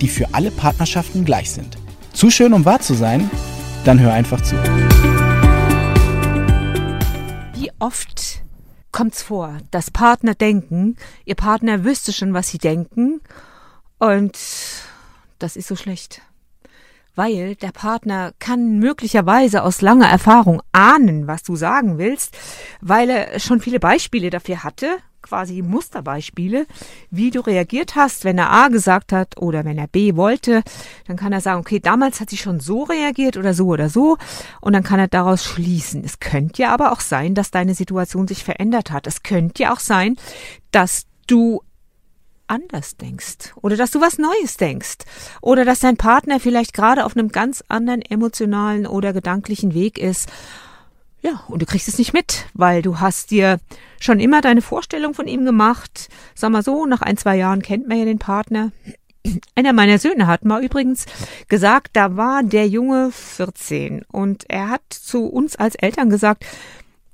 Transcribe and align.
die 0.00 0.08
für 0.08 0.34
alle 0.34 0.50
Partnerschaften 0.50 1.24
gleich 1.24 1.50
sind. 1.50 1.78
Zu 2.12 2.30
schön, 2.30 2.52
um 2.52 2.64
wahr 2.64 2.80
zu 2.80 2.94
sein? 2.94 3.30
Dann 3.84 4.00
hör 4.00 4.12
einfach 4.12 4.40
zu. 4.40 4.56
Wie 7.54 7.70
oft 7.78 8.42
kommt's 8.92 9.22
vor, 9.22 9.58
dass 9.70 9.90
Partner 9.90 10.34
denken, 10.34 10.96
ihr 11.24 11.34
Partner 11.34 11.84
wüsste 11.84 12.12
schon, 12.12 12.34
was 12.34 12.48
sie 12.48 12.58
denken 12.58 13.20
und 13.98 14.36
das 15.38 15.56
ist 15.56 15.68
so 15.68 15.76
schlecht. 15.76 16.22
Weil 17.14 17.56
der 17.56 17.72
Partner 17.72 18.32
kann 18.38 18.78
möglicherweise 18.78 19.62
aus 19.62 19.80
langer 19.80 20.08
Erfahrung 20.08 20.62
ahnen, 20.72 21.26
was 21.26 21.42
du 21.42 21.56
sagen 21.56 21.98
willst, 21.98 22.36
weil 22.80 23.10
er 23.10 23.40
schon 23.40 23.60
viele 23.60 23.80
Beispiele 23.80 24.30
dafür 24.30 24.62
hatte 24.62 24.98
quasi 25.22 25.62
Musterbeispiele, 25.62 26.66
wie 27.10 27.30
du 27.30 27.40
reagiert 27.40 27.96
hast, 27.96 28.24
wenn 28.24 28.38
er 28.38 28.50
A 28.50 28.68
gesagt 28.68 29.12
hat 29.12 29.38
oder 29.38 29.64
wenn 29.64 29.78
er 29.78 29.88
B 29.88 30.16
wollte. 30.16 30.62
Dann 31.06 31.16
kann 31.16 31.32
er 31.32 31.40
sagen, 31.40 31.60
okay, 31.60 31.80
damals 31.80 32.20
hat 32.20 32.30
sie 32.30 32.36
schon 32.36 32.60
so 32.60 32.84
reagiert 32.84 33.36
oder 33.36 33.54
so 33.54 33.66
oder 33.66 33.88
so. 33.88 34.16
Und 34.60 34.72
dann 34.72 34.82
kann 34.82 35.00
er 35.00 35.08
daraus 35.08 35.44
schließen. 35.44 36.04
Es 36.04 36.20
könnte 36.20 36.62
ja 36.62 36.72
aber 36.72 36.92
auch 36.92 37.00
sein, 37.00 37.34
dass 37.34 37.50
deine 37.50 37.74
Situation 37.74 38.28
sich 38.28 38.44
verändert 38.44 38.90
hat. 38.90 39.06
Es 39.06 39.22
könnte 39.22 39.64
ja 39.64 39.72
auch 39.72 39.80
sein, 39.80 40.16
dass 40.70 41.04
du 41.26 41.62
anders 42.48 42.96
denkst 42.96 43.52
oder 43.56 43.76
dass 43.76 43.90
du 43.90 44.00
was 44.00 44.18
Neues 44.18 44.56
denkst 44.56 44.98
oder 45.42 45.64
dass 45.64 45.80
dein 45.80 45.98
Partner 45.98 46.40
vielleicht 46.40 46.72
gerade 46.72 47.04
auf 47.04 47.16
einem 47.16 47.28
ganz 47.28 47.62
anderen 47.68 48.02
emotionalen 48.02 48.86
oder 48.86 49.12
gedanklichen 49.12 49.74
Weg 49.74 49.98
ist 49.98 50.30
ja, 51.20 51.42
und 51.48 51.62
du 51.62 51.66
kriegst 51.66 51.88
es 51.88 51.98
nicht 51.98 52.12
mit, 52.12 52.46
weil 52.54 52.82
du 52.82 53.00
hast 53.00 53.30
dir 53.30 53.58
schon 54.00 54.20
immer 54.20 54.40
deine 54.40 54.62
Vorstellung 54.62 55.14
von 55.14 55.26
ihm 55.26 55.44
gemacht. 55.44 56.08
Sag 56.34 56.50
mal 56.50 56.62
so, 56.62 56.86
nach 56.86 57.02
ein, 57.02 57.16
zwei 57.16 57.36
Jahren 57.36 57.62
kennt 57.62 57.88
man 57.88 57.98
ja 57.98 58.04
den 58.04 58.18
Partner. 58.18 58.70
Einer 59.54 59.72
meiner 59.72 59.98
Söhne 59.98 60.26
hat 60.26 60.44
mal 60.44 60.64
übrigens 60.64 61.06
gesagt, 61.48 61.90
da 61.94 62.16
war 62.16 62.42
der 62.44 62.68
Junge 62.68 63.10
14 63.10 64.04
und 64.10 64.44
er 64.48 64.68
hat 64.68 64.82
zu 64.90 65.26
uns 65.26 65.56
als 65.56 65.74
Eltern 65.74 66.08
gesagt, 66.08 66.46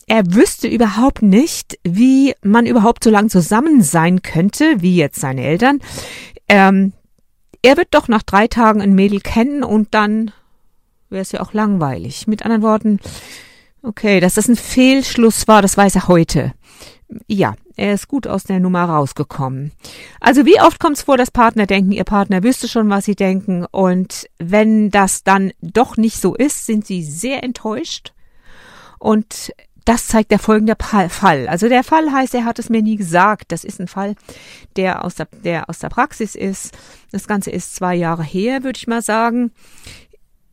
er 0.06 0.34
wüsste 0.34 0.68
überhaupt 0.68 1.22
nicht, 1.22 1.78
wie 1.82 2.34
man 2.42 2.66
überhaupt 2.66 3.02
so 3.02 3.10
lang 3.10 3.30
zusammen 3.30 3.82
sein 3.82 4.20
könnte, 4.20 4.82
wie 4.82 4.96
jetzt 4.96 5.18
seine 5.18 5.44
Eltern. 5.44 5.80
Ähm, 6.46 6.92
er 7.62 7.78
wird 7.78 7.88
doch 7.92 8.08
nach 8.08 8.22
drei 8.22 8.46
Tagen 8.46 8.82
ein 8.82 8.94
Mädel 8.94 9.20
kennen 9.20 9.62
und 9.64 9.94
dann 9.94 10.30
wäre 11.08 11.22
es 11.22 11.32
ja 11.32 11.40
auch 11.40 11.54
langweilig. 11.54 12.26
Mit 12.26 12.44
anderen 12.44 12.62
Worten, 12.62 13.00
Okay, 13.84 14.18
dass 14.18 14.34
das 14.34 14.48
ein 14.48 14.56
Fehlschluss 14.56 15.46
war, 15.46 15.60
das 15.60 15.76
weiß 15.76 15.94
er 15.96 16.08
heute. 16.08 16.54
Ja, 17.26 17.54
er 17.76 17.92
ist 17.92 18.08
gut 18.08 18.26
aus 18.26 18.44
der 18.44 18.58
Nummer 18.58 18.84
rausgekommen. 18.84 19.72
Also 20.20 20.46
wie 20.46 20.58
oft 20.58 20.80
kommt 20.80 20.96
es 20.96 21.02
vor, 21.02 21.18
dass 21.18 21.30
Partner 21.30 21.66
denken, 21.66 21.92
ihr 21.92 22.04
Partner 22.04 22.42
wüsste 22.42 22.66
schon, 22.66 22.88
was 22.88 23.04
sie 23.04 23.14
denken 23.14 23.66
und 23.70 24.26
wenn 24.38 24.90
das 24.90 25.22
dann 25.22 25.52
doch 25.60 25.98
nicht 25.98 26.18
so 26.18 26.34
ist, 26.34 26.64
sind 26.64 26.86
sie 26.86 27.04
sehr 27.04 27.44
enttäuscht 27.44 28.14
und 28.98 29.52
das 29.84 30.06
zeigt 30.06 30.30
der 30.30 30.38
folgende 30.38 30.76
Fall. 30.78 31.46
Also 31.46 31.68
der 31.68 31.84
Fall 31.84 32.10
heißt, 32.10 32.34
er 32.34 32.46
hat 32.46 32.58
es 32.58 32.70
mir 32.70 32.80
nie 32.80 32.96
gesagt. 32.96 33.52
Das 33.52 33.64
ist 33.64 33.80
ein 33.80 33.88
Fall, 33.88 34.14
der 34.76 35.04
aus 35.04 35.16
der, 35.16 35.28
der 35.44 35.68
aus 35.68 35.78
der 35.78 35.90
Praxis 35.90 36.34
ist. 36.34 36.74
Das 37.12 37.28
Ganze 37.28 37.50
ist 37.50 37.74
zwei 37.74 37.94
Jahre 37.94 38.22
her, 38.22 38.64
würde 38.64 38.78
ich 38.78 38.86
mal 38.86 39.02
sagen. 39.02 39.52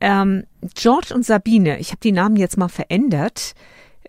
Ähm, 0.02 0.46
George 0.74 1.14
und 1.14 1.26
Sabine, 1.26 1.80
ich 1.80 1.92
habe 1.92 2.02
die 2.02 2.12
Namen 2.12 2.36
jetzt 2.36 2.58
mal 2.58 2.70
verändert. 2.70 3.54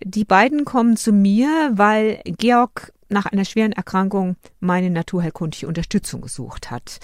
Die 0.03 0.25
beiden 0.25 0.65
kommen 0.65 0.97
zu 0.97 1.13
mir, 1.13 1.71
weil 1.73 2.21
Georg 2.25 2.91
nach 3.09 3.27
einer 3.27 3.45
schweren 3.45 3.73
Erkrankung 3.73 4.35
meine 4.59 4.89
naturheilkundliche 4.89 5.67
Unterstützung 5.67 6.21
gesucht 6.21 6.71
hat. 6.71 6.99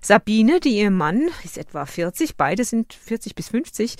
Sabine, 0.00 0.58
die 0.58 0.78
ihr 0.78 0.90
Mann, 0.90 1.28
ist 1.44 1.58
etwa 1.58 1.84
40, 1.84 2.36
beide 2.36 2.64
sind 2.64 2.94
40 2.94 3.34
bis 3.34 3.50
50, 3.50 3.96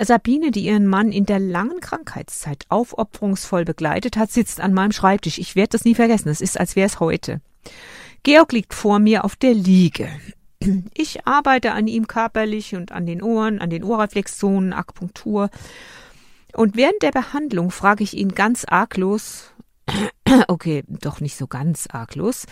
Sabine, 0.00 0.50
die 0.50 0.64
ihren 0.64 0.86
Mann 0.86 1.12
in 1.12 1.24
der 1.24 1.38
langen 1.38 1.80
Krankheitszeit 1.80 2.64
aufopferungsvoll 2.68 3.64
begleitet 3.64 4.16
hat, 4.16 4.32
sitzt 4.32 4.60
an 4.60 4.74
meinem 4.74 4.90
Schreibtisch. 4.90 5.38
Ich 5.38 5.54
werde 5.54 5.70
das 5.70 5.84
nie 5.84 5.94
vergessen. 5.94 6.30
Es 6.30 6.40
ist, 6.40 6.58
als 6.58 6.74
wäre 6.74 6.86
es 6.86 6.98
heute. 6.98 7.40
Georg 8.24 8.52
liegt 8.52 8.74
vor 8.74 8.98
mir 8.98 9.24
auf 9.24 9.36
der 9.36 9.54
Liege. 9.54 10.08
Ich 10.94 11.26
arbeite 11.26 11.72
an 11.72 11.86
ihm 11.86 12.06
körperlich 12.06 12.74
und 12.74 12.92
an 12.92 13.06
den 13.06 13.22
Ohren, 13.22 13.58
an 13.58 13.70
den 13.70 13.84
Ohrreflexzonen, 13.84 14.72
Akupunktur. 14.72 15.50
Und 16.52 16.76
während 16.76 17.02
der 17.02 17.10
Behandlung 17.10 17.70
frage 17.70 18.04
ich 18.04 18.14
ihn 18.14 18.34
ganz 18.34 18.64
arglos, 18.64 19.52
okay, 20.48 20.84
doch 20.88 21.20
nicht 21.20 21.36
so 21.36 21.46
ganz 21.46 21.88
arglos, 21.90 22.46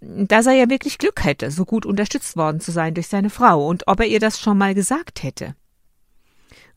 dass 0.00 0.46
er 0.46 0.52
ja 0.52 0.70
wirklich 0.70 0.98
Glück 0.98 1.24
hätte, 1.24 1.50
so 1.50 1.64
gut 1.64 1.86
unterstützt 1.86 2.36
worden 2.36 2.60
zu 2.60 2.70
sein 2.70 2.94
durch 2.94 3.08
seine 3.08 3.30
Frau 3.30 3.66
und 3.66 3.88
ob 3.88 4.00
er 4.00 4.06
ihr 4.06 4.20
das 4.20 4.38
schon 4.38 4.58
mal 4.58 4.74
gesagt 4.74 5.22
hätte. 5.22 5.54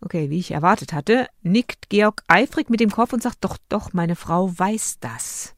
Okay, 0.04 0.32
wie 0.32 0.40
ich 0.40 0.52
erwartet 0.52 0.94
hatte, 0.94 1.28
nickt 1.44 1.90
Georg 1.90 2.24
eifrig 2.28 2.70
mit 2.70 2.80
dem 2.80 2.90
Kopf 2.90 3.14
und 3.14 3.22
sagt, 3.22 3.38
doch, 3.42 3.58
doch, 3.70 3.94
meine 3.94 4.16
Frau 4.16 4.52
weiß 4.58 4.98
das. 5.00 5.54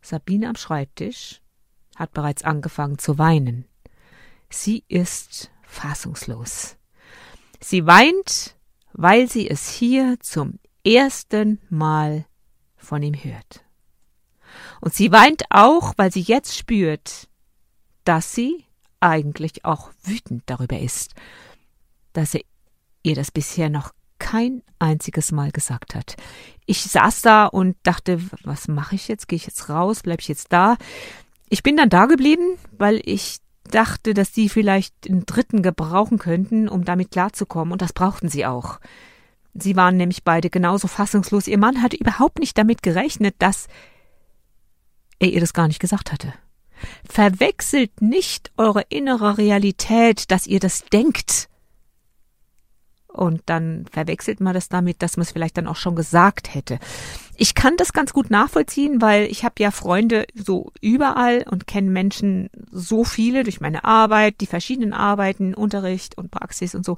Sabine 0.00 0.48
am 0.48 0.56
Schreibtisch 0.56 1.42
hat 1.96 2.12
bereits 2.12 2.44
angefangen 2.44 2.98
zu 2.98 3.18
weinen. 3.18 3.66
Sie 4.62 4.84
ist 4.88 5.50
fassungslos. 5.62 6.76
Sie 7.60 7.86
weint, 7.86 8.56
weil 8.92 9.28
sie 9.28 9.48
es 9.48 9.68
hier 9.68 10.18
zum 10.20 10.58
ersten 10.84 11.60
Mal 11.68 12.24
von 12.76 13.02
ihm 13.02 13.14
hört. 13.14 13.64
Und 14.80 14.94
sie 14.94 15.12
weint 15.12 15.44
auch, 15.50 15.92
weil 15.96 16.10
sie 16.10 16.22
jetzt 16.22 16.56
spürt, 16.56 17.28
dass 18.04 18.34
sie 18.34 18.64
eigentlich 18.98 19.64
auch 19.64 19.90
wütend 20.02 20.42
darüber 20.46 20.78
ist, 20.78 21.14
dass 22.14 22.34
er 22.34 22.40
ihr 23.02 23.14
das 23.14 23.30
bisher 23.30 23.68
noch 23.68 23.92
kein 24.18 24.62
einziges 24.78 25.32
Mal 25.32 25.52
gesagt 25.52 25.94
hat. 25.94 26.16
Ich 26.64 26.82
saß 26.82 27.20
da 27.20 27.46
und 27.46 27.76
dachte, 27.82 28.20
was 28.42 28.68
mache 28.68 28.94
ich 28.94 29.08
jetzt? 29.08 29.28
Gehe 29.28 29.36
ich 29.36 29.46
jetzt 29.46 29.68
raus? 29.68 30.02
Bleibe 30.02 30.22
ich 30.22 30.28
jetzt 30.28 30.52
da? 30.52 30.76
Ich 31.50 31.62
bin 31.62 31.76
dann 31.76 31.90
da 31.90 32.06
geblieben, 32.06 32.58
weil 32.72 33.00
ich 33.04 33.38
dachte, 33.66 34.14
dass 34.14 34.34
sie 34.34 34.48
vielleicht 34.48 34.94
einen 35.08 35.26
Dritten 35.26 35.62
gebrauchen 35.62 36.18
könnten, 36.18 36.68
um 36.68 36.84
damit 36.84 37.10
klarzukommen, 37.10 37.72
und 37.72 37.82
das 37.82 37.92
brauchten 37.92 38.28
sie 38.28 38.46
auch. 38.46 38.80
Sie 39.54 39.76
waren 39.76 39.96
nämlich 39.96 40.22
beide 40.22 40.50
genauso 40.50 40.86
fassungslos. 40.88 41.46
Ihr 41.46 41.58
Mann 41.58 41.82
hatte 41.82 41.96
überhaupt 41.96 42.38
nicht 42.38 42.58
damit 42.58 42.82
gerechnet, 42.82 43.34
dass 43.38 43.68
er 45.18 45.28
ihr 45.28 45.40
das 45.40 45.54
gar 45.54 45.66
nicht 45.66 45.80
gesagt 45.80 46.12
hatte. 46.12 46.34
Verwechselt 47.08 48.02
nicht 48.02 48.52
eure 48.56 48.82
innere 48.88 49.38
Realität, 49.38 50.30
dass 50.30 50.46
ihr 50.46 50.60
das 50.60 50.84
denkt. 50.92 51.48
Und 53.08 53.42
dann 53.46 53.86
verwechselt 53.90 54.40
man 54.40 54.52
das 54.52 54.68
damit, 54.68 55.00
dass 55.00 55.16
man 55.16 55.22
es 55.22 55.32
vielleicht 55.32 55.56
dann 55.56 55.66
auch 55.66 55.76
schon 55.76 55.96
gesagt 55.96 56.54
hätte. 56.54 56.78
Ich 57.38 57.54
kann 57.54 57.76
das 57.76 57.92
ganz 57.92 58.12
gut 58.12 58.30
nachvollziehen, 58.30 59.02
weil 59.02 59.26
ich 59.26 59.44
habe 59.44 59.54
ja 59.58 59.70
Freunde 59.70 60.26
so 60.34 60.72
überall 60.80 61.44
und 61.50 61.66
kenne 61.66 61.90
Menschen 61.90 62.48
so 62.70 63.04
viele 63.04 63.44
durch 63.44 63.60
meine 63.60 63.84
Arbeit, 63.84 64.40
die 64.40 64.46
verschiedenen 64.46 64.94
Arbeiten, 64.94 65.54
Unterricht 65.54 66.16
und 66.16 66.30
Praxis 66.30 66.74
und 66.74 66.84
so. 66.84 66.96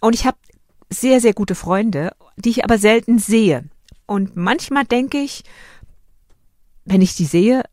Und 0.00 0.14
ich 0.14 0.24
habe 0.24 0.38
sehr, 0.88 1.20
sehr 1.20 1.34
gute 1.34 1.54
Freunde, 1.54 2.12
die 2.36 2.50
ich 2.50 2.64
aber 2.64 2.78
selten 2.78 3.18
sehe. 3.18 3.64
Und 4.06 4.34
manchmal 4.34 4.84
denke 4.84 5.18
ich, 5.18 5.44
wenn 6.84 7.02
ich 7.02 7.14
die 7.14 7.26
sehe, 7.26 7.64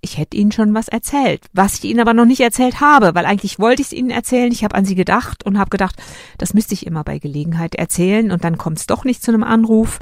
ich 0.00 0.16
hätte 0.16 0.36
ihnen 0.36 0.52
schon 0.52 0.74
was 0.74 0.88
erzählt, 0.88 1.46
was 1.52 1.74
ich 1.74 1.84
ihnen 1.84 2.00
aber 2.00 2.14
noch 2.14 2.24
nicht 2.24 2.40
erzählt 2.40 2.80
habe, 2.80 3.14
weil 3.14 3.26
eigentlich 3.26 3.58
wollte 3.58 3.82
ich 3.82 3.88
es 3.88 3.92
ihnen 3.92 4.10
erzählen. 4.10 4.52
Ich 4.52 4.62
habe 4.62 4.76
an 4.76 4.84
sie 4.84 4.94
gedacht 4.94 5.44
und 5.44 5.58
habe 5.58 5.70
gedacht, 5.70 5.96
das 6.38 6.54
müsste 6.54 6.74
ich 6.74 6.86
immer 6.86 7.02
bei 7.02 7.18
Gelegenheit 7.18 7.74
erzählen 7.74 8.30
und 8.30 8.44
dann 8.44 8.58
kommt 8.58 8.78
es 8.78 8.86
doch 8.86 9.04
nicht 9.04 9.22
zu 9.22 9.32
einem 9.32 9.42
Anruf, 9.42 9.98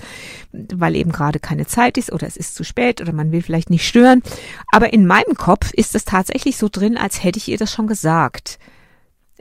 weil 0.52 0.96
eben 0.96 1.12
gerade 1.12 1.40
keine 1.40 1.66
Zeit 1.66 1.96
ist 1.96 2.12
oder 2.12 2.26
es 2.26 2.36
ist 2.36 2.54
zu 2.54 2.62
spät 2.62 3.00
oder 3.00 3.12
man 3.12 3.32
will 3.32 3.42
vielleicht 3.42 3.70
nicht 3.70 3.88
stören. 3.88 4.22
Aber 4.70 4.92
in 4.92 5.06
meinem 5.06 5.34
Kopf 5.34 5.72
ist 5.72 5.94
es 5.94 6.04
tatsächlich 6.04 6.58
so 6.58 6.68
drin, 6.70 6.98
als 6.98 7.24
hätte 7.24 7.38
ich 7.38 7.48
ihr 7.48 7.58
das 7.58 7.72
schon 7.72 7.86
gesagt. 7.86 8.58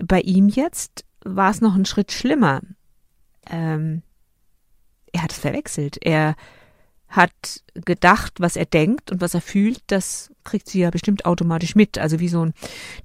Bei 0.02 0.22
ihm 0.22 0.48
jetzt 0.48 1.04
war 1.24 1.52
es 1.52 1.60
noch 1.60 1.76
einen 1.76 1.86
Schritt 1.86 2.14
schlimmer. 2.14 2.62
Ähm, 3.50 4.04
er 5.12 5.24
hat 5.24 5.32
es 5.32 5.40
verwechselt. 5.40 5.98
Er 6.02 6.36
hat 7.16 7.64
gedacht, 7.74 8.34
was 8.40 8.56
er 8.56 8.66
denkt 8.66 9.12
und 9.12 9.22
was 9.22 9.34
er 9.34 9.42
fühlt, 9.42 9.82
das 9.88 10.32
kriegt 10.44 10.68
sie 10.70 10.80
ja 10.80 10.90
bestimmt 10.90 11.26
automatisch 11.26 11.76
mit, 11.76 11.98
also 11.98 12.20
wie 12.20 12.30
so 12.30 12.46
ein 12.46 12.54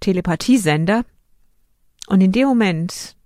Telepathiesender. 0.01 1.05
Und 2.07 2.21
in 2.21 2.33
dem 2.33 2.49
Moment 2.49 3.17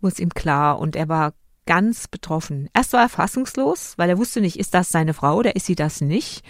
wurde 0.00 0.14
es 0.14 0.20
ihm 0.20 0.30
klar 0.30 0.78
und 0.78 0.96
er 0.96 1.08
war 1.08 1.32
ganz 1.66 2.08
betroffen. 2.08 2.68
Erst 2.74 2.92
war 2.92 3.02
er 3.02 3.08
fassungslos, 3.08 3.94
weil 3.96 4.08
er 4.08 4.18
wusste 4.18 4.40
nicht, 4.40 4.58
ist 4.58 4.74
das 4.74 4.90
seine 4.90 5.14
Frau 5.14 5.36
oder 5.36 5.56
ist 5.56 5.66
sie 5.66 5.74
das 5.74 6.00
nicht. 6.00 6.44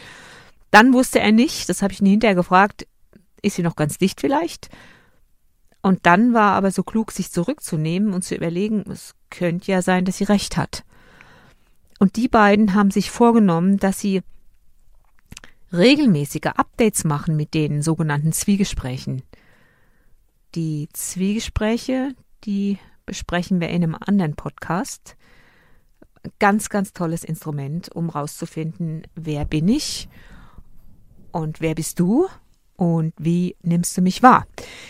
Dann 0.71 0.93
wusste 0.93 1.21
er 1.21 1.33
nicht, 1.33 1.69
das 1.69 1.83
habe 1.83 1.93
ich 1.93 2.01
ihn 2.01 2.07
hinterher 2.07 2.35
gefragt, 2.35 2.87
ist 3.43 3.57
sie 3.57 3.63
noch 3.63 3.77
ganz 3.77 3.99
dicht 3.99 4.21
vielleicht? 4.21 4.69
Und 5.83 6.05
dann 6.05 6.35
war 6.35 6.53
aber 6.53 6.71
so 6.71 6.83
klug, 6.83 7.13
sich 7.13 7.31
zurückzunehmen 7.31 8.13
und 8.13 8.23
zu 8.23 8.35
überlegen, 8.35 8.85
es 8.91 9.15
könnte 9.31 9.71
ja 9.71 9.83
sein, 9.83 10.05
dass 10.05 10.19
sie 10.19 10.25
recht 10.25 10.57
hat. 10.57 10.85
Und 11.99 12.17
die 12.17 12.29
beiden 12.29 12.75
haben 12.75 12.91
sich 12.91 13.11
vorgenommen, 13.11 13.79
dass 13.79 14.01
sie 14.01 14.23
regelmäßige 15.73 16.53
Updates 16.57 17.05
machen 17.05 17.37
mit 17.37 17.55
den 17.55 17.83
sogenannten 17.83 18.33
Zwiegesprächen. 18.33 19.23
Die 20.55 20.89
Zwiegespräche, 20.93 22.15
die 22.45 22.79
besprechen 23.05 23.61
wir 23.61 23.69
in 23.69 23.83
einem 23.83 23.97
anderen 23.99 24.37
Podcast. 24.37 25.17
Ganz, 26.39 26.69
ganz 26.69 26.93
tolles 26.93 27.25
Instrument, 27.25 27.95
um 27.95 28.11
rauszufinden, 28.11 29.03
wer 29.15 29.45
bin 29.45 29.69
ich 29.69 30.09
und 31.31 31.61
wer 31.61 31.75
bist 31.75 32.01
du 32.01 32.27
und 32.77 33.15
wie 33.17 33.57
nimmst 33.63 33.97
du 33.97 34.03
mich 34.03 34.23
wahr? 34.23 34.47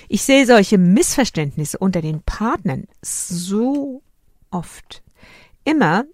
Ich 0.09 0.23
sehe 0.23 0.47
solche 0.47 0.79
Missverständnisse 0.79 1.79
unter 1.79 2.01
den 2.01 2.23
Partnern 2.23 2.87
so 3.03 4.03
oft. 4.51 5.03
Immer, 5.65 6.05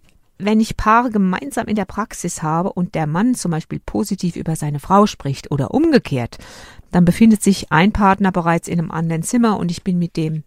wenn 0.44 0.60
ich 0.60 0.76
Paare 0.76 1.10
gemeinsam 1.10 1.66
in 1.66 1.76
der 1.76 1.84
Praxis 1.84 2.42
habe 2.42 2.72
und 2.72 2.94
der 2.94 3.06
Mann 3.06 3.34
zum 3.34 3.50
Beispiel 3.50 3.80
positiv 3.80 4.36
über 4.36 4.56
seine 4.56 4.80
Frau 4.80 5.06
spricht 5.06 5.50
oder 5.50 5.72
umgekehrt, 5.72 6.38
dann 6.90 7.04
befindet 7.04 7.42
sich 7.42 7.72
ein 7.72 7.92
Partner 7.92 8.32
bereits 8.32 8.68
in 8.68 8.78
einem 8.78 8.90
anderen 8.90 9.22
Zimmer 9.22 9.58
und 9.58 9.70
ich 9.70 9.82
bin 9.82 9.98
mit 9.98 10.16
dem 10.16 10.44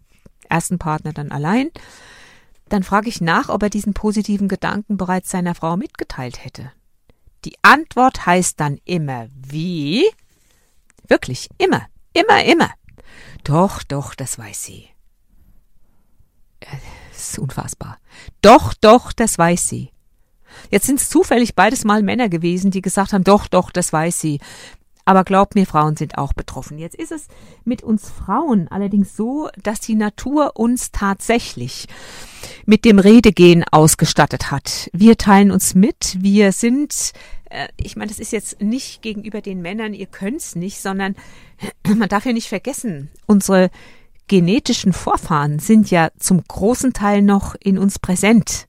ersten 0.48 0.78
Partner 0.78 1.12
dann 1.12 1.30
allein, 1.30 1.70
dann 2.68 2.82
frage 2.82 3.08
ich 3.08 3.20
nach, 3.20 3.48
ob 3.48 3.62
er 3.62 3.70
diesen 3.70 3.94
positiven 3.94 4.48
Gedanken 4.48 4.96
bereits 4.96 5.30
seiner 5.30 5.54
Frau 5.54 5.76
mitgeteilt 5.76 6.44
hätte. 6.44 6.72
Die 7.44 7.56
Antwort 7.62 8.26
heißt 8.26 8.58
dann 8.58 8.78
immer 8.84 9.28
wie? 9.30 10.04
Wirklich, 11.06 11.48
immer, 11.58 11.86
immer, 12.12 12.44
immer. 12.44 12.70
Doch, 13.44 13.82
doch, 13.84 14.14
das 14.14 14.38
weiß 14.38 14.64
sie. 14.64 14.88
Ist 17.30 17.38
unfassbar. 17.38 17.98
Doch, 18.42 18.74
doch, 18.74 19.12
das 19.12 19.38
weiß 19.38 19.68
sie. 19.68 19.90
Jetzt 20.70 20.86
sind 20.86 21.00
es 21.00 21.08
zufällig 21.08 21.54
beides 21.54 21.84
mal 21.84 22.02
Männer 22.02 22.28
gewesen, 22.28 22.70
die 22.70 22.82
gesagt 22.82 23.12
haben, 23.12 23.24
doch, 23.24 23.46
doch, 23.46 23.70
das 23.70 23.92
weiß 23.92 24.20
sie. 24.20 24.40
Aber 25.04 25.22
glaubt 25.22 25.54
mir, 25.54 25.66
Frauen 25.66 25.96
sind 25.96 26.18
auch 26.18 26.32
betroffen. 26.32 26.78
Jetzt 26.78 26.96
ist 26.96 27.12
es 27.12 27.28
mit 27.64 27.82
uns 27.82 28.10
Frauen 28.10 28.66
allerdings 28.68 29.16
so, 29.16 29.48
dass 29.62 29.78
die 29.80 29.94
Natur 29.94 30.52
uns 30.56 30.90
tatsächlich 30.90 31.86
mit 32.64 32.84
dem 32.84 32.98
Redegehen 32.98 33.64
ausgestattet 33.70 34.50
hat. 34.50 34.90
Wir 34.92 35.16
teilen 35.16 35.52
uns 35.52 35.76
mit, 35.76 36.16
wir 36.20 36.50
sind 36.50 37.12
äh, 37.50 37.68
ich 37.76 37.96
meine, 37.96 38.08
das 38.08 38.18
ist 38.18 38.32
jetzt 38.32 38.60
nicht 38.60 39.02
gegenüber 39.02 39.40
den 39.40 39.62
Männern, 39.62 39.94
ihr 39.94 40.06
könnt's 40.06 40.56
nicht, 40.56 40.80
sondern 40.80 41.14
man 41.86 42.08
darf 42.08 42.26
ja 42.26 42.32
nicht 42.32 42.48
vergessen, 42.48 43.10
unsere 43.26 43.70
genetischen 44.28 44.92
Vorfahren 44.92 45.58
sind 45.58 45.90
ja 45.90 46.10
zum 46.18 46.42
großen 46.42 46.92
Teil 46.92 47.22
noch 47.22 47.54
in 47.60 47.78
uns 47.78 47.98
präsent. 47.98 48.66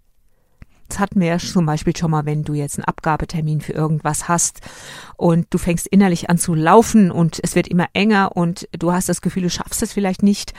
Das 0.90 1.00
hatten 1.00 1.20
wir 1.20 1.28
ja 1.28 1.38
zum 1.38 1.66
Beispiel 1.66 1.96
schon 1.96 2.12
mal, 2.12 2.26
wenn 2.26 2.44
du 2.44 2.54
jetzt 2.54 2.78
einen 2.78 2.86
Abgabetermin 2.86 3.60
für 3.60 3.74
irgendwas 3.74 4.30
hast 4.30 4.62
und 5.18 5.48
du 5.50 5.58
fängst 5.58 5.86
innerlich 5.88 6.30
an 6.30 6.38
zu 6.38 6.54
laufen 6.54 7.12
und 7.12 7.40
es 7.44 7.56
wird 7.56 7.68
immer 7.68 7.88
enger 7.94 8.38
und 8.38 8.70
du 8.72 8.94
hast 8.94 9.10
das 9.10 9.22
Gefühl, 9.22 9.44
du 9.44 9.50
schaffst 9.50 9.84
es 9.84 9.92
vielleicht 9.92 10.24
nicht, 10.24 10.54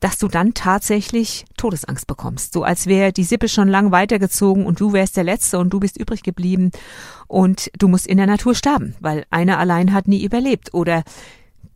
dass 0.00 0.18
du 0.18 0.26
dann 0.26 0.54
tatsächlich 0.54 1.44
Todesangst 1.56 2.08
bekommst. 2.08 2.52
So 2.52 2.64
als 2.64 2.86
wäre 2.86 3.12
die 3.12 3.24
Sippe 3.24 3.48
schon 3.48 3.68
lang 3.68 3.92
weitergezogen 3.92 4.66
und 4.66 4.80
du 4.80 4.92
wärst 4.92 5.16
der 5.16 5.24
Letzte 5.24 5.58
und 5.58 5.70
du 5.70 5.78
bist 5.78 5.96
übrig 5.96 6.22
geblieben 6.22 6.72
und 7.28 7.70
du 7.78 7.86
musst 7.86 8.08
in 8.08 8.16
der 8.16 8.26
Natur 8.26 8.56
sterben, 8.56 8.96
weil 8.98 9.24
einer 9.30 9.58
allein 9.58 9.92
hat 9.92 10.08
nie 10.08 10.24
überlebt. 10.24 10.74
Oder 10.74 11.04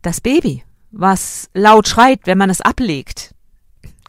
das 0.01 0.19
Baby, 0.19 0.63
was 0.95 1.49
laut 1.53 1.87
schreit, 1.87 2.21
wenn 2.23 2.37
man 2.37 2.49
es 2.49 2.61
ablegt. 2.61 3.35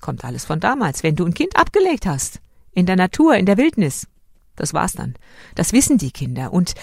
Kommt 0.01 0.25
alles 0.25 0.45
von 0.45 0.61
damals, 0.61 1.03
wenn 1.03 1.17
du 1.17 1.27
ein 1.27 1.35
Kind 1.35 1.57
abgelegt 1.57 2.07
hast 2.07 2.41
in 2.73 2.87
der 2.87 2.97
Natur, 2.97 3.35
in 3.35 3.47
der 3.47 3.57
Wildnis. 3.57 4.07
Das 4.55 4.73
war's 4.73 4.93
dann. 4.93 5.15
Das 5.55 5.73
wissen 5.73 5.99
die 5.99 6.13
Kinder. 6.13 6.53
Und 6.53 6.75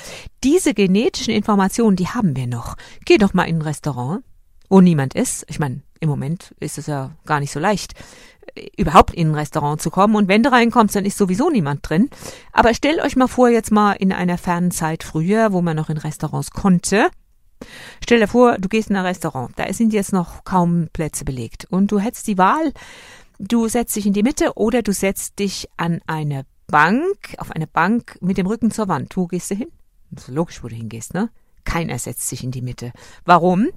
diese 0.43 0.73
genetischen 0.73 1.33
Informationen, 1.33 1.95
die 1.95 2.09
haben 2.09 2.35
wir 2.35 2.47
noch. 2.47 2.75
Geh 3.05 3.17
doch 3.17 3.33
mal 3.33 3.45
in 3.45 3.59
ein 3.59 3.61
Restaurant, 3.61 4.23
wo 4.69 4.81
niemand 4.81 5.15
ist. 5.15 5.45
Ich 5.47 5.57
meine, 5.57 5.81
im 5.99 6.09
Moment 6.09 6.53
ist 6.59 6.77
es 6.77 6.87
ja 6.87 7.11
gar 7.25 7.39
nicht 7.39 7.51
so 7.51 7.59
leicht, 7.59 7.93
überhaupt 8.77 9.13
in 9.13 9.29
ein 9.29 9.35
Restaurant 9.35 9.81
zu 9.81 9.89
kommen. 9.89 10.15
Und 10.15 10.27
wenn 10.27 10.43
du 10.43 10.51
reinkommst, 10.51 10.95
dann 10.95 11.05
ist 11.05 11.17
sowieso 11.17 11.49
niemand 11.49 11.87
drin. 11.87 12.09
Aber 12.51 12.73
stellt 12.73 13.01
euch 13.01 13.15
mal 13.15 13.27
vor, 13.27 13.49
jetzt 13.49 13.71
mal 13.71 13.93
in 13.93 14.11
einer 14.11 14.37
fernen 14.37 14.71
Zeit 14.71 15.03
früher, 15.03 15.53
wo 15.53 15.61
man 15.61 15.77
noch 15.77 15.89
in 15.89 15.97
Restaurants 15.97 16.51
konnte. 16.51 17.09
Stell 18.03 18.19
dir 18.19 18.27
vor, 18.27 18.57
du 18.57 18.69
gehst 18.69 18.89
in 18.89 18.95
ein 18.95 19.05
Restaurant, 19.05 19.51
da 19.57 19.71
sind 19.73 19.93
jetzt 19.93 20.13
noch 20.13 20.43
kaum 20.43 20.87
Plätze 20.93 21.25
belegt. 21.25 21.65
Und 21.69 21.91
du 21.91 21.99
hättest 21.99 22.27
die 22.27 22.37
Wahl, 22.37 22.73
Du 23.39 23.67
setzt 23.67 23.95
dich 23.95 24.05
in 24.05 24.13
die 24.13 24.23
Mitte 24.23 24.53
oder 24.55 24.81
du 24.81 24.93
setzt 24.93 25.39
dich 25.39 25.67
an 25.75 26.01
eine 26.07 26.45
Bank, 26.67 27.35
auf 27.39 27.51
eine 27.51 27.67
Bank 27.67 28.17
mit 28.21 28.37
dem 28.37 28.47
Rücken 28.47 28.71
zur 28.71 28.87
Wand. 28.87 29.17
Wo 29.17 29.27
gehst 29.27 29.51
du 29.51 29.55
hin? 29.55 29.67
Das 30.11 30.29
ist 30.29 30.35
logisch, 30.35 30.63
wo 30.63 30.67
du 30.67 30.75
hingehst, 30.75 31.13
ne? 31.13 31.29
Keiner 31.65 31.97
setzt 31.97 32.29
sich 32.29 32.43
in 32.43 32.51
die 32.51 32.61
Mitte. 32.61 32.93
Warum? 33.25 33.69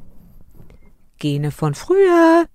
Gene 1.19 1.51
von 1.51 1.75
früher. 1.75 2.47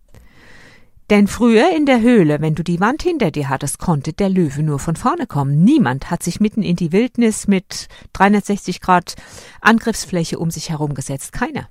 Denn 1.12 1.28
früher 1.28 1.76
in 1.76 1.86
der 1.86 2.00
Höhle, 2.00 2.40
wenn 2.40 2.56
du 2.56 2.64
die 2.64 2.80
Wand 2.80 3.04
hinter 3.04 3.32
dir 3.32 3.50
hattest, 3.50 3.80
konnte 3.80 4.14
der 4.14 4.30
Löwe 4.30 4.64
nur 4.64 4.80
von 4.80 4.96
vorne 4.96 5.28
kommen. 5.28 5.62
Niemand 5.62 6.10
hat 6.10 6.24
sich 6.24 6.40
mitten 6.40 6.64
in 6.64 6.78
die 6.78 6.94
Wildnis 6.94 7.50
mit 7.50 7.90
360 8.14 8.80
Grad 8.80 9.16
Angriffsfläche 9.60 10.40
um 10.40 10.52
sich 10.52 10.70
herum 10.70 10.94
gesetzt. 10.94 11.34
Keiner. 11.34 11.68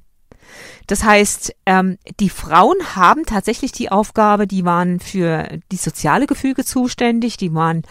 Das 0.87 1.05
heißt, 1.05 1.55
ähm, 1.65 1.97
die 2.21 2.29
Frauen 2.29 2.77
haben 2.95 3.25
tatsächlich 3.25 3.73
die 3.73 3.91
Aufgabe, 3.91 4.47
die 4.47 4.67
waren 4.67 5.01
für 5.01 5.49
die 5.73 5.77
soziale 5.77 6.27
Gefüge 6.27 6.63
zuständig, 6.67 7.39
die 7.39 7.55
waren 7.55 7.85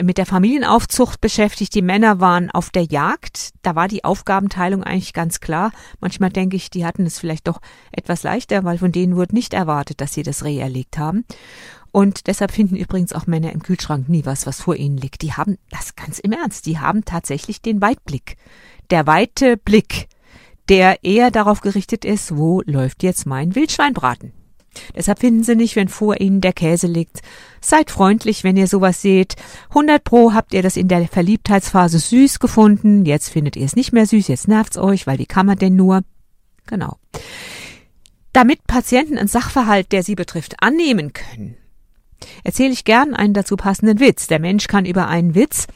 mit 0.00 0.18
der 0.18 0.26
Familienaufzucht 0.26 1.20
beschäftigt, 1.20 1.74
die 1.74 1.82
Männer 1.82 2.20
waren 2.20 2.50
auf 2.50 2.70
der 2.70 2.84
Jagd, 2.84 3.50
da 3.62 3.74
war 3.74 3.88
die 3.88 4.04
Aufgabenteilung 4.04 4.84
eigentlich 4.84 5.12
ganz 5.12 5.40
klar. 5.40 5.72
Manchmal 6.00 6.30
denke 6.30 6.56
ich, 6.56 6.70
die 6.70 6.84
hatten 6.84 7.06
es 7.06 7.18
vielleicht 7.18 7.48
doch 7.48 7.60
etwas 7.90 8.22
leichter, 8.22 8.64
weil 8.64 8.78
von 8.78 8.92
denen 8.92 9.16
wurde 9.16 9.34
nicht 9.34 9.54
erwartet, 9.54 10.00
dass 10.00 10.12
sie 10.12 10.22
das 10.22 10.44
Reh 10.44 10.58
erlegt 10.58 10.98
haben. 10.98 11.24
Und 11.92 12.26
deshalb 12.26 12.52
finden 12.52 12.76
übrigens 12.76 13.12
auch 13.12 13.26
Männer 13.26 13.52
im 13.52 13.62
Kühlschrank 13.62 14.08
nie 14.08 14.24
was, 14.24 14.46
was 14.46 14.60
vor 14.60 14.76
ihnen 14.76 14.96
liegt. 14.96 15.22
Die 15.22 15.32
haben 15.32 15.58
das 15.70 15.96
ganz 15.96 16.18
im 16.18 16.32
Ernst, 16.32 16.66
die 16.66 16.78
haben 16.78 17.04
tatsächlich 17.04 17.62
den 17.62 17.80
Weitblick. 17.80 18.36
Der 18.90 19.06
weite 19.06 19.56
Blick 19.56 20.08
der 20.70 21.02
eher 21.02 21.32
darauf 21.32 21.60
gerichtet 21.60 22.04
ist, 22.04 22.36
wo 22.36 22.62
läuft 22.64 23.02
jetzt 23.02 23.26
mein 23.26 23.56
Wildschweinbraten. 23.56 24.32
Deshalb 24.94 25.20
finden 25.20 25.42
Sie 25.42 25.56
nicht, 25.56 25.76
wenn 25.76 25.88
vor 25.88 26.20
Ihnen 26.20 26.40
der 26.40 26.52
Käse 26.52 26.86
liegt. 26.86 27.20
Seid 27.60 27.90
freundlich, 27.90 28.44
wenn 28.44 28.56
ihr 28.56 28.66
sowas 28.66 29.02
seht. 29.02 29.36
100 29.70 30.02
Pro 30.02 30.32
habt 30.32 30.54
ihr 30.54 30.62
das 30.62 30.76
in 30.76 30.88
der 30.88 31.06
Verliebtheitsphase 31.08 31.98
süß 31.98 32.38
gefunden. 32.38 33.04
Jetzt 33.04 33.30
findet 33.30 33.56
ihr 33.56 33.64
es 33.64 33.76
nicht 33.76 33.92
mehr 33.92 34.06
süß. 34.06 34.28
Jetzt 34.28 34.48
nervt's 34.48 34.78
euch, 34.78 35.06
weil 35.06 35.18
wie 35.18 35.26
kann 35.26 35.46
man 35.46 35.58
denn 35.58 35.76
nur? 35.76 36.02
Genau. 36.66 36.96
Damit 38.32 38.66
Patienten 38.66 39.18
einen 39.18 39.28
Sachverhalt, 39.28 39.90
der 39.92 40.02
sie 40.02 40.14
betrifft, 40.14 40.62
annehmen 40.62 41.12
können, 41.12 41.56
erzähle 42.44 42.72
ich 42.72 42.84
gern 42.84 43.14
einen 43.14 43.34
dazu 43.34 43.56
passenden 43.56 43.98
Witz. 43.98 44.28
Der 44.28 44.38
Mensch 44.38 44.68
kann 44.68 44.84
über 44.84 45.08
einen 45.08 45.34
Witz, 45.34 45.66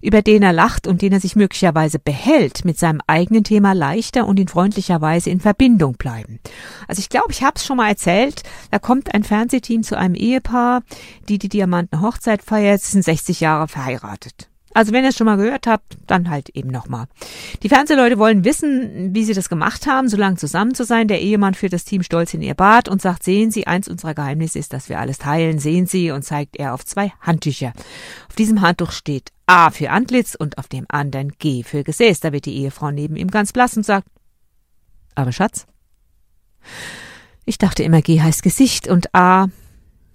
über 0.00 0.22
den 0.22 0.42
er 0.42 0.52
lacht 0.52 0.86
und 0.86 1.02
den 1.02 1.12
er 1.12 1.20
sich 1.20 1.36
möglicherweise 1.36 1.98
behält, 1.98 2.64
mit 2.64 2.78
seinem 2.78 3.00
eigenen 3.06 3.44
Thema 3.44 3.72
leichter 3.72 4.26
und 4.26 4.38
in 4.38 4.48
freundlicher 4.48 5.00
Weise 5.00 5.30
in 5.30 5.40
Verbindung 5.40 5.94
bleiben. 5.94 6.40
Also 6.88 7.00
ich 7.00 7.08
glaube, 7.08 7.32
ich 7.32 7.42
habe 7.42 7.54
es 7.56 7.66
schon 7.66 7.76
mal 7.76 7.88
erzählt, 7.88 8.42
da 8.70 8.78
kommt 8.78 9.14
ein 9.14 9.24
Fernsehteam 9.24 9.82
zu 9.82 9.96
einem 9.96 10.14
Ehepaar, 10.14 10.82
die 11.28 11.38
die 11.38 11.48
Diamanten 11.48 12.00
Hochzeit 12.00 12.42
feiert, 12.42 12.80
sie 12.82 12.92
sind 12.92 13.04
60 13.04 13.40
Jahre 13.40 13.68
verheiratet. 13.68 14.48
Also 14.74 14.92
wenn 14.92 15.04
ihr 15.04 15.10
es 15.10 15.16
schon 15.16 15.26
mal 15.26 15.36
gehört 15.36 15.66
habt, 15.66 15.98
dann 16.06 16.30
halt 16.30 16.48
eben 16.50 16.70
nochmal. 16.70 17.06
Die 17.62 17.68
Fernsehleute 17.68 18.18
wollen 18.18 18.44
wissen, 18.44 19.14
wie 19.14 19.24
sie 19.24 19.34
das 19.34 19.48
gemacht 19.48 19.86
haben, 19.86 20.08
so 20.08 20.16
lange 20.16 20.36
zusammen 20.36 20.74
zu 20.74 20.84
sein. 20.84 21.08
Der 21.08 21.20
Ehemann 21.20 21.54
führt 21.54 21.72
das 21.72 21.84
Team 21.84 22.02
stolz 22.02 22.32
in 22.34 22.42
ihr 22.42 22.54
Bad 22.54 22.88
und 22.88 23.02
sagt, 23.02 23.22
sehen 23.22 23.50
Sie, 23.50 23.66
eins 23.66 23.88
unserer 23.88 24.14
Geheimnisse 24.14 24.58
ist, 24.58 24.72
dass 24.72 24.88
wir 24.88 24.98
alles 24.98 25.18
teilen. 25.18 25.58
Sehen 25.58 25.86
Sie 25.86 26.10
und 26.10 26.22
zeigt 26.22 26.56
er 26.56 26.74
auf 26.74 26.84
zwei 26.84 27.12
Handtücher. 27.20 27.72
Auf 28.28 28.36
diesem 28.36 28.62
Handtuch 28.62 28.92
steht 28.92 29.30
A 29.52 29.70
für 29.70 29.90
Antlitz 29.90 30.34
und 30.34 30.56
auf 30.56 30.66
dem 30.66 30.86
anderen 30.88 31.32
G 31.38 31.62
für 31.62 31.84
Gesäß. 31.84 32.20
Da 32.20 32.32
wird 32.32 32.46
die 32.46 32.56
Ehefrau 32.56 32.90
neben 32.90 33.16
ihm 33.16 33.28
ganz 33.28 33.52
blass 33.52 33.76
und 33.76 33.84
sagt, 33.84 34.08
aber 35.14 35.30
Schatz? 35.30 35.66
Ich 37.44 37.58
dachte 37.58 37.82
immer, 37.82 38.00
G 38.00 38.22
heißt 38.22 38.42
Gesicht 38.42 38.88
und 38.88 39.14
A 39.14 39.48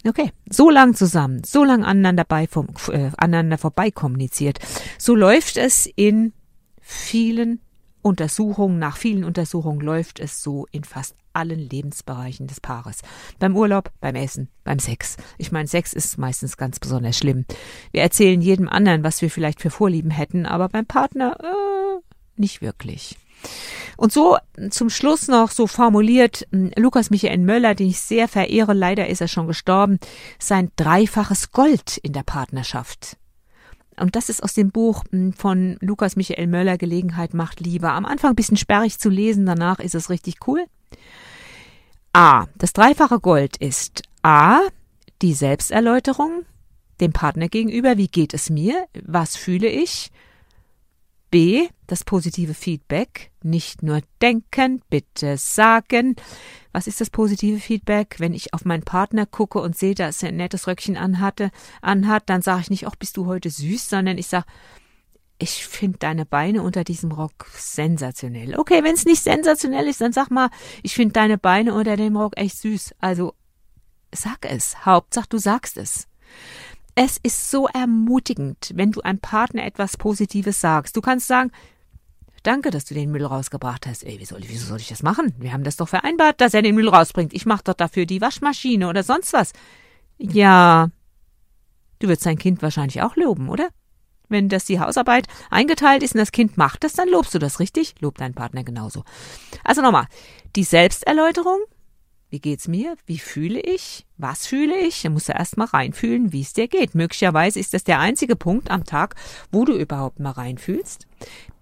Okay, 0.04 0.32
so 0.50 0.70
lang 0.70 0.94
zusammen, 0.94 1.42
so 1.44 1.62
lang 1.62 1.84
aneinander, 1.84 2.24
bei, 2.24 2.48
äh, 2.88 3.10
aneinander 3.16 3.58
vorbei 3.58 3.92
kommuniziert. 3.92 4.58
So 4.98 5.14
läuft 5.14 5.56
es 5.56 5.88
in 5.96 6.32
vielen 6.80 7.60
Untersuchungen, 8.02 8.78
nach 8.78 8.96
vielen 8.96 9.24
Untersuchungen 9.24 9.80
läuft 9.80 10.20
es 10.20 10.42
so 10.42 10.66
in 10.70 10.84
fast 10.84 11.14
allen 11.32 11.68
Lebensbereichen 11.68 12.46
des 12.46 12.60
Paares. 12.60 13.02
Beim 13.38 13.56
Urlaub, 13.56 13.90
beim 14.00 14.14
Essen, 14.14 14.48
beim 14.64 14.78
Sex. 14.78 15.16
Ich 15.36 15.52
meine, 15.52 15.68
Sex 15.68 15.92
ist 15.92 16.18
meistens 16.18 16.56
ganz 16.56 16.80
besonders 16.80 17.16
schlimm. 17.16 17.44
Wir 17.92 18.02
erzählen 18.02 18.40
jedem 18.40 18.68
anderen, 18.68 19.04
was 19.04 19.22
wir 19.22 19.30
vielleicht 19.30 19.60
für 19.60 19.70
Vorlieben 19.70 20.10
hätten, 20.10 20.46
aber 20.46 20.68
beim 20.68 20.86
Partner 20.86 21.36
äh, 21.40 22.00
nicht 22.36 22.60
wirklich. 22.60 23.16
Und 23.96 24.12
so 24.12 24.36
zum 24.70 24.90
Schluss 24.90 25.28
noch 25.28 25.50
so 25.50 25.66
formuliert 25.66 26.46
hm, 26.50 26.72
Lukas 26.76 27.10
Michael 27.10 27.38
Möller, 27.38 27.74
den 27.74 27.88
ich 27.88 28.00
sehr 28.00 28.28
verehre, 28.28 28.74
leider 28.74 29.08
ist 29.08 29.20
er 29.20 29.28
schon 29.28 29.46
gestorben, 29.46 29.98
sein 30.38 30.70
dreifaches 30.76 31.52
Gold 31.52 31.98
in 31.98 32.12
der 32.12 32.22
Partnerschaft. 32.22 33.16
Und 34.00 34.16
das 34.16 34.28
ist 34.28 34.42
aus 34.42 34.54
dem 34.54 34.70
Buch 34.70 35.04
hm, 35.10 35.32
von 35.32 35.76
Lukas 35.80 36.16
Michael 36.16 36.46
Möller, 36.46 36.78
Gelegenheit 36.78 37.34
macht 37.34 37.60
Liebe. 37.60 37.90
Am 37.90 38.06
Anfang 38.06 38.30
ein 38.30 38.36
bisschen 38.36 38.56
sperrig 38.56 38.98
zu 38.98 39.08
lesen, 39.08 39.46
danach 39.46 39.78
ist 39.80 39.94
es 39.94 40.10
richtig 40.10 40.36
cool. 40.46 40.64
A. 42.12 42.46
Das 42.56 42.72
dreifache 42.72 43.20
Gold 43.20 43.56
ist 43.58 44.02
A. 44.22 44.60
Die 45.22 45.34
Selbsterläuterung 45.34 46.44
dem 47.00 47.12
Partner 47.12 47.48
gegenüber. 47.48 47.96
Wie 47.96 48.08
geht 48.08 48.34
es 48.34 48.50
mir? 48.50 48.86
Was 49.04 49.36
fühle 49.36 49.68
ich? 49.68 50.10
B. 51.30 51.68
Das 51.86 52.04
positive 52.04 52.54
Feedback. 52.54 53.30
Nicht 53.42 53.82
nur 53.82 54.00
denken, 54.20 54.82
bitte 54.90 55.36
sagen. 55.36 56.16
Was 56.72 56.86
ist 56.86 57.00
das 57.00 57.10
positive 57.10 57.60
Feedback? 57.60 58.16
Wenn 58.18 58.34
ich 58.34 58.52
auf 58.54 58.64
meinen 58.64 58.82
Partner 58.82 59.26
gucke 59.26 59.60
und 59.60 59.76
sehe, 59.76 59.94
dass 59.94 60.22
er 60.22 60.28
ein 60.28 60.36
nettes 60.36 60.66
Röckchen 60.66 60.96
anhatte, 60.96 61.50
anhat, 61.80 62.24
dann 62.26 62.42
sage 62.42 62.62
ich 62.62 62.70
nicht, 62.70 62.86
ach, 62.86 62.96
bist 62.96 63.16
du 63.16 63.26
heute 63.26 63.50
süß, 63.50 63.88
sondern 63.88 64.18
ich 64.18 64.26
sage, 64.26 64.46
ich 65.38 65.66
finde 65.66 65.98
deine 65.98 66.26
Beine 66.26 66.62
unter 66.62 66.84
diesem 66.84 67.12
Rock 67.12 67.46
sensationell. 67.54 68.58
Okay, 68.58 68.82
wenn 68.82 68.94
es 68.94 69.04
nicht 69.04 69.22
sensationell 69.22 69.86
ist, 69.86 70.00
dann 70.00 70.12
sag 70.12 70.30
mal, 70.30 70.50
ich 70.82 70.94
finde 70.94 71.12
deine 71.12 71.38
Beine 71.38 71.74
unter 71.74 71.96
dem 71.96 72.16
Rock 72.16 72.36
echt 72.36 72.58
süß. 72.58 72.94
Also 72.98 73.34
sag 74.12 74.44
es. 74.44 74.84
Hauptsache, 74.84 75.28
du 75.28 75.38
sagst 75.38 75.76
es. 75.76 76.08
Es 77.00 77.16
ist 77.22 77.52
so 77.52 77.68
ermutigend, 77.68 78.72
wenn 78.74 78.90
du 78.90 79.00
einem 79.02 79.20
Partner 79.20 79.64
etwas 79.64 79.96
Positives 79.96 80.60
sagst. 80.60 80.96
Du 80.96 81.00
kannst 81.00 81.28
sagen, 81.28 81.52
Danke, 82.42 82.70
dass 82.70 82.86
du 82.86 82.94
den 82.94 83.12
Müll 83.12 83.24
rausgebracht 83.24 83.86
hast. 83.86 84.02
Ey, 84.04 84.18
wie 84.18 84.48
wieso 84.48 84.66
soll 84.66 84.80
ich 84.80 84.88
das 84.88 85.04
machen? 85.04 85.32
Wir 85.38 85.52
haben 85.52 85.62
das 85.62 85.76
doch 85.76 85.88
vereinbart, 85.88 86.40
dass 86.40 86.54
er 86.54 86.62
den 86.62 86.74
Müll 86.74 86.88
rausbringt. 86.88 87.34
Ich 87.34 87.46
mach 87.46 87.62
doch 87.62 87.74
dafür 87.74 88.06
die 88.06 88.20
Waschmaschine 88.20 88.88
oder 88.88 89.04
sonst 89.04 89.32
was. 89.32 89.52
Ja, 90.18 90.88
du 92.00 92.08
wirst 92.08 92.26
dein 92.26 92.38
Kind 92.38 92.62
wahrscheinlich 92.62 93.02
auch 93.02 93.14
loben, 93.14 93.48
oder? 93.48 93.68
Wenn 94.28 94.48
das 94.48 94.64
die 94.64 94.80
Hausarbeit 94.80 95.26
eingeteilt 95.50 96.02
ist 96.02 96.14
und 96.14 96.20
das 96.20 96.32
Kind 96.32 96.56
macht 96.56 96.82
das, 96.82 96.94
dann 96.94 97.08
lobst 97.08 97.34
du 97.34 97.38
das, 97.38 97.60
richtig? 97.60 97.94
Lob 98.00 98.18
deinen 98.18 98.34
Partner 98.34 98.64
genauso. 98.64 99.04
Also 99.62 99.82
nochmal, 99.82 100.06
die 100.56 100.64
Selbsterläuterung 100.64 101.60
wie 102.30 102.40
geht's 102.40 102.68
mir? 102.68 102.96
Wie 103.06 103.18
fühle 103.18 103.60
ich? 103.60 104.06
Was 104.18 104.46
fühle 104.46 104.78
ich? 104.78 105.02
Da 105.02 105.10
musst 105.10 105.28
du 105.28 105.32
erst 105.32 105.56
mal 105.56 105.64
reinfühlen, 105.64 106.32
wie 106.32 106.42
es 106.42 106.52
dir 106.52 106.68
geht. 106.68 106.94
Möglicherweise 106.94 107.58
ist 107.58 107.74
das 107.74 107.84
der 107.84 108.00
einzige 108.00 108.36
Punkt 108.36 108.70
am 108.70 108.84
Tag, 108.84 109.14
wo 109.50 109.64
du 109.64 109.74
überhaupt 109.74 110.20
mal 110.20 110.32
reinfühlst. 110.32 111.06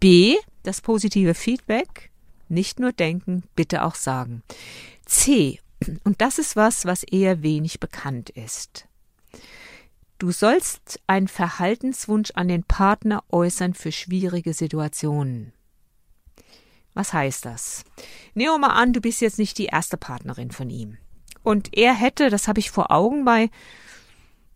B, 0.01 0.37
das 0.63 0.81
positive 0.81 1.35
Feedback. 1.35 2.11
Nicht 2.49 2.81
nur 2.81 2.93
denken, 2.93 3.45
bitte 3.55 3.83
auch 3.83 3.95
sagen. 3.95 4.43
C, 5.05 5.61
und 6.05 6.21
das 6.21 6.39
ist 6.39 6.57
was, 6.57 6.85
was 6.85 7.03
eher 7.03 7.43
wenig 7.43 7.81
bekannt 7.81 8.31
ist. 8.31 8.87
Du 10.19 10.33
sollst 10.33 11.01
einen 11.07 11.29
Verhaltenswunsch 11.29 12.31
an 12.35 12.49
den 12.49 12.65
Partner 12.65 13.23
äußern 13.31 13.75
für 13.75 13.93
schwierige 13.93 14.55
Situationen. 14.55 15.53
Was 16.97 17.13
heißt 17.13 17.45
das? 17.45 17.85
Nehmen 18.33 18.55
wir 18.55 18.59
mal 18.59 18.69
an, 18.69 18.95
du 18.95 19.03
bist 19.03 19.21
jetzt 19.21 19.39
nicht 19.39 19.59
die 19.59 19.67
erste 19.67 19.99
Partnerin 19.99 20.51
von 20.51 20.71
ihm. 20.71 20.97
Und 21.43 21.77
er 21.77 21.93
hätte, 21.93 22.31
das 22.31 22.49
habe 22.49 22.59
ich 22.59 22.71
vor 22.71 22.91
Augen 22.91 23.27
bei, 23.27 23.51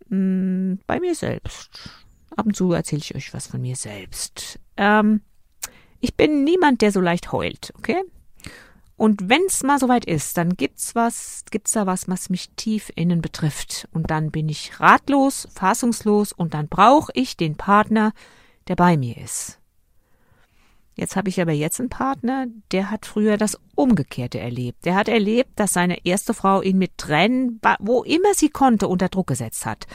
mh, 0.09 0.17
mm, 0.17 0.79
bei 0.87 1.01
mir 1.01 1.15
selbst. 1.15 1.91
Ab 2.35 2.47
und 2.47 2.57
zu 2.57 2.73
erzähle 2.73 3.03
ich 3.03 3.15
euch 3.15 3.35
was 3.35 3.47
von 3.47 3.61
mir 3.61 3.77
selbst. 3.77 4.59
Ähm, 4.79 5.21
ich 6.01 6.15
bin 6.15 6.43
niemand, 6.43 6.81
der 6.81 6.93
so 6.93 7.03
leicht 7.03 7.31
heult, 7.31 7.75
okay? 7.77 8.01
Und 8.97 9.29
wenn's 9.29 9.63
mal 9.63 9.79
soweit 9.79 10.07
ist, 10.07 10.39
dann 10.39 10.57
gibt's 10.57 10.95
was, 10.95 11.45
gibt's 11.51 11.73
da 11.73 11.85
was, 11.85 12.09
was 12.09 12.31
mich 12.31 12.49
tief 12.57 12.91
innen 12.95 13.21
betrifft. 13.21 13.87
Und 13.93 14.11
dann 14.11 14.31
bin 14.31 14.49
ich 14.49 14.81
ratlos, 14.81 15.47
fassungslos 15.53 16.33
und 16.33 16.55
dann 16.55 16.69
brauche 16.69 17.13
ich 17.15 17.37
den 17.37 17.57
Partner, 17.57 18.15
der 18.67 18.77
bei 18.77 18.97
mir 18.97 19.19
ist. 19.19 19.60
Jetzt 21.01 21.17
habe 21.17 21.31
ich 21.31 21.41
aber 21.41 21.53
jetzt 21.53 21.81
einen 21.81 21.89
Partner, 21.89 22.47
der 22.73 22.91
hat 22.91 23.07
früher 23.07 23.39
das 23.39 23.59
Umgekehrte 23.75 24.39
erlebt. 24.39 24.85
Der 24.85 24.97
hat 24.97 25.09
erlebt, 25.09 25.49
dass 25.57 25.73
seine 25.73 26.05
erste 26.05 26.35
Frau 26.35 26.61
ihn 26.61 26.77
mit 26.77 26.99
Tränen, 26.99 27.59
wo 27.79 28.03
immer 28.03 28.35
sie 28.35 28.51
konnte, 28.51 28.87
unter 28.87 29.09
Druck 29.09 29.29
gesetzt 29.29 29.65
hat. 29.65 29.87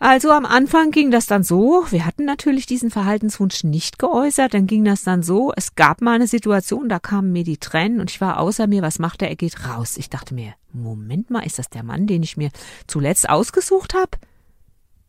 Also 0.00 0.32
am 0.32 0.46
Anfang 0.46 0.90
ging 0.90 1.12
das 1.12 1.26
dann 1.26 1.44
so, 1.44 1.86
wir 1.90 2.04
hatten 2.04 2.24
natürlich 2.24 2.66
diesen 2.66 2.90
Verhaltenswunsch 2.90 3.62
nicht 3.62 4.00
geäußert, 4.00 4.52
dann 4.52 4.66
ging 4.66 4.84
das 4.84 5.04
dann 5.04 5.22
so, 5.22 5.52
es 5.54 5.76
gab 5.76 6.00
mal 6.00 6.16
eine 6.16 6.26
Situation, 6.26 6.88
da 6.88 6.98
kamen 6.98 7.30
mir 7.30 7.44
die 7.44 7.58
Tränen 7.58 8.00
und 8.00 8.10
ich 8.10 8.20
war 8.20 8.40
außer 8.40 8.66
mir, 8.66 8.82
was 8.82 8.98
macht 8.98 9.22
er? 9.22 9.28
Er 9.28 9.36
geht 9.36 9.64
raus. 9.68 9.96
Ich 9.96 10.10
dachte 10.10 10.34
mir, 10.34 10.54
Moment 10.72 11.30
mal, 11.30 11.46
ist 11.46 11.60
das 11.60 11.70
der 11.70 11.84
Mann, 11.84 12.08
den 12.08 12.24
ich 12.24 12.36
mir 12.36 12.50
zuletzt 12.88 13.30
ausgesucht 13.30 13.94
habe? 13.94 14.18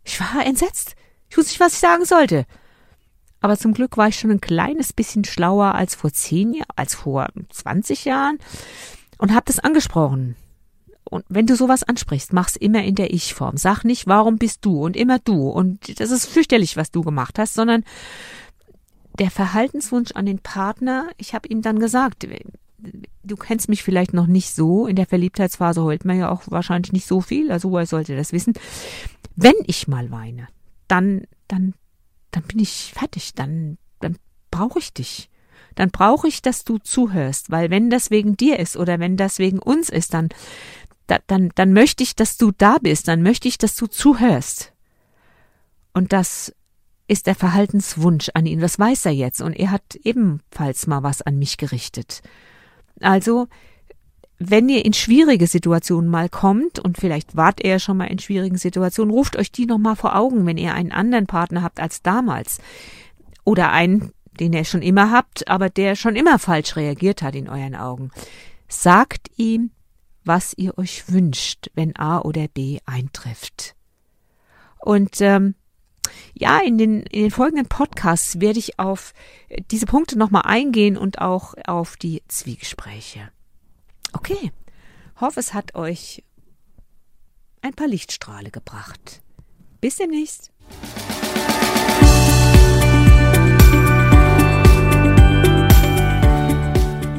Ich 0.04 0.20
war 0.20 0.46
entsetzt. 0.46 0.96
Ich 1.28 1.38
wusste 1.38 1.54
nicht, 1.54 1.60
was 1.60 1.74
ich 1.74 1.80
sagen 1.80 2.06
sollte. 2.06 2.46
Aber 3.42 3.58
zum 3.58 3.74
Glück 3.74 3.98
war 3.98 4.10
ich 4.10 4.20
schon 4.20 4.32
ein 4.32 4.42
kleines 4.42 4.94
bisschen 4.94 5.24
schlauer 5.24 5.76
als 5.76 5.96
vor 5.96 6.12
zehn 6.12 6.54
Jahren, 6.54 6.68
als 6.76 6.96
vor 6.96 7.28
20 7.50 8.06
Jahren 8.06 8.38
und 9.18 9.34
habe 9.34 9.46
das 9.46 9.60
angesprochen. 9.60 10.36
Und 11.06 11.26
wenn 11.28 11.48
du 11.48 11.56
sowas 11.56 11.84
ansprichst, 11.84 12.34
mach's 12.34 12.56
immer 12.56 12.84
in 12.84 12.96
der 12.96 13.14
Ich-Form. 13.14 13.58
Sag 13.58 13.84
nicht, 13.84 14.06
warum 14.06 14.38
bist 14.38 14.64
du 14.64 14.84
und 14.84 14.96
immer 14.96 15.20
du 15.20 15.50
und 15.50 16.00
das 16.00 16.12
ist 16.12 16.28
fürchterlich, 16.28 16.78
was 16.78 16.92
du 16.92 17.02
gemacht 17.02 17.40
hast, 17.40 17.56
sondern 17.56 17.84
der 19.18 19.32
Verhaltenswunsch 19.32 20.12
an 20.12 20.26
den 20.26 20.40
Partner, 20.40 21.10
ich 21.18 21.34
habe 21.34 21.48
ihm 21.48 21.62
dann 21.62 21.80
gesagt, 21.80 22.28
du 23.24 23.36
kennst 23.36 23.70
mich 23.70 23.84
vielleicht 23.84 24.14
noch 24.14 24.28
nicht 24.28 24.54
so, 24.54 24.88
in 24.88 24.96
der 24.96 25.08
Verliebtheitsphase 25.08 25.84
heult 25.84 26.06
man 26.06 26.18
ja 26.18 26.30
auch 26.30 26.44
wahrscheinlich 26.48 26.94
nicht 26.94 27.08
so 27.08 27.20
viel, 27.22 27.52
also 27.52 27.72
woher 27.72 27.86
sollte 27.86 28.16
das 28.16 28.32
wissen. 28.32 28.54
Wenn 29.36 29.56
ich 29.66 29.88
mal 29.88 30.12
weine, 30.12 30.48
dann, 30.88 31.24
dann 31.48 31.74
dann 32.32 32.44
bin 32.44 32.60
ich 32.60 32.94
fertig, 32.94 33.34
dann, 33.34 33.78
dann 34.00 34.18
brauche 34.52 34.80
ich 34.80 34.94
dich. 34.94 35.30
Dann 35.76 35.92
brauche 35.92 36.28
ich, 36.28 36.42
dass 36.42 36.64
du 36.64 36.78
zuhörst, 36.78 37.52
weil 37.52 37.70
wenn 37.70 37.90
das 37.90 38.12
wegen 38.12 38.36
dir 38.36 38.60
ist 38.60 38.76
oder 38.76 39.00
wenn 39.00 39.18
das 39.18 39.40
wegen 39.40 39.60
uns 39.60 39.90
ist, 39.90 40.14
dann, 40.14 40.30
da, 41.08 41.20
dann, 41.28 41.52
dann 41.56 41.74
möchte 41.74 42.04
ich, 42.04 42.16
dass 42.16 42.38
du 42.38 42.52
da 42.52 42.78
bist, 42.80 43.08
dann 43.08 43.22
möchte 43.22 43.48
ich, 43.48 43.58
dass 43.58 43.76
du 43.76 43.88
zuhörst. 43.88 44.74
Und 45.94 46.12
das 46.14 46.54
ist 47.08 47.28
der 47.28 47.36
Verhaltenswunsch 47.36 48.30
an 48.34 48.46
ihn, 48.46 48.60
das 48.60 48.78
weiß 48.78 49.06
er 49.06 49.14
jetzt, 49.14 49.42
und 49.42 49.54
er 49.54 49.72
hat 49.72 49.96
ebenfalls 50.04 50.86
mal 50.86 51.02
was 51.02 51.22
an 51.22 51.40
mich 51.40 51.58
gerichtet. 51.58 52.22
Also, 53.02 53.48
wenn 54.40 54.70
ihr 54.70 54.86
in 54.86 54.94
schwierige 54.94 55.48
Situationen 55.48 56.10
mal 56.10 56.30
kommt, 56.30 56.80
und 56.80 56.98
vielleicht 56.98 57.36
wart 57.36 57.62
ihr 57.64 57.78
schon 57.80 57.98
mal 57.98 58.06
in 58.06 58.20
schwierigen 58.20 58.58
Situationen, 58.58 59.14
ruft 59.14 59.36
euch 59.36 59.52
die 59.52 59.66
nochmal 59.66 59.98
vor 59.98 60.16
Augen, 60.16 60.46
wenn 60.46 60.58
ihr 60.58 60.74
einen 60.74 60.94
anderen 60.94 61.28
Partner 61.28 61.62
habt 61.62 61.82
als 61.82 62.02
damals. 62.02 62.60
Oder 63.44 63.72
einen, 63.72 64.14
den 64.40 64.54
ihr 64.54 64.64
schon 64.64 64.82
immer 64.82 65.12
habt, 65.12 65.50
aber 65.50 65.70
der 65.70 65.98
schon 65.98 66.16
immer 66.16 66.40
falsch 66.40 66.78
reagiert 66.78 67.22
hat 67.22 67.36
in 67.36 67.50
euren 67.50 67.76
Augen. 67.76 68.12
Sagt 68.70 69.30
ihm, 69.36 69.72
was 70.24 70.54
ihr 70.56 70.78
euch 70.78 71.12
wünscht, 71.12 71.68
wenn 71.76 71.98
A 71.98 72.20
oder 72.20 72.48
B 72.48 72.80
eintrifft. 72.86 73.76
Und 74.78 75.20
ähm, 75.20 75.56
ja, 76.34 76.60
in 76.60 76.78
den, 76.78 77.02
in 77.02 77.24
den 77.24 77.32
folgenden 77.32 77.68
Podcasts 77.68 78.40
werde 78.40 78.60
ich 78.60 78.80
auf 78.80 79.14
diese 79.70 79.86
Punkte 79.86 80.18
nochmal 80.18 80.44
eingehen 80.46 80.98
und 80.98 81.20
auch 81.20 81.56
auf 81.66 81.98
die 81.98 82.24
Zwiegespräche. 82.30 83.32
Okay, 84.14 84.52
hoffe, 85.20 85.40
es 85.40 85.54
hat 85.54 85.76
euch 85.76 86.24
ein 87.62 87.74
paar 87.74 87.88
Lichtstrahle 87.88 88.52
gebracht. 88.52 89.22
Bis 89.82 89.98
demnächst. 89.98 90.52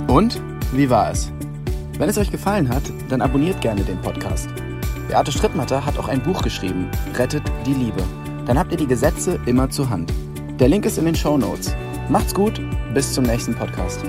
Und 0.08 0.40
wie 0.72 0.90
war 0.90 1.10
es? 1.10 1.30
Wenn 1.98 2.08
es 2.08 2.18
euch 2.18 2.30
gefallen 2.30 2.68
hat, 2.68 2.82
dann 3.08 3.22
abonniert 3.22 3.60
gerne 3.60 3.82
den 3.82 4.00
Podcast. 4.00 4.48
Beate 5.08 5.32
Strittmatter 5.32 5.84
hat 5.84 5.98
auch 5.98 6.08
ein 6.08 6.22
Buch 6.22 6.42
geschrieben, 6.42 6.90
Rettet 7.14 7.42
die 7.66 7.74
Liebe. 7.74 8.02
Dann 8.46 8.58
habt 8.58 8.72
ihr 8.72 8.78
die 8.78 8.86
Gesetze 8.86 9.38
immer 9.46 9.70
zur 9.70 9.90
Hand. 9.90 10.12
Der 10.58 10.68
Link 10.68 10.84
ist 10.84 10.98
in 10.98 11.04
den 11.04 11.14
Show 11.14 11.36
Notes. 11.36 11.74
Macht's 12.08 12.34
gut, 12.34 12.60
bis 12.92 13.12
zum 13.12 13.24
nächsten 13.24 13.54
Podcast. 13.54 14.00